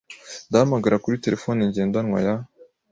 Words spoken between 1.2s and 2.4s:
terefone ngendanwa ya.